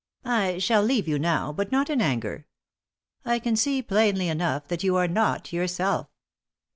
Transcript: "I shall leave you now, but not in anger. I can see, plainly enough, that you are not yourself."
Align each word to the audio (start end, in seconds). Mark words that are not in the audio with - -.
"I 0.25 0.57
shall 0.57 0.81
leave 0.81 1.07
you 1.07 1.19
now, 1.19 1.53
but 1.53 1.71
not 1.71 1.87
in 1.87 2.01
anger. 2.01 2.47
I 3.23 3.37
can 3.37 3.55
see, 3.55 3.83
plainly 3.83 4.29
enough, 4.29 4.67
that 4.67 4.83
you 4.83 4.95
are 4.95 5.07
not 5.07 5.53
yourself." 5.53 6.07